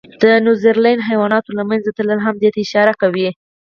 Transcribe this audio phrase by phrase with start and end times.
[0.21, 3.29] د نیوزیلند حیواناتو له منځه تلل هم دې ته اشاره کوي.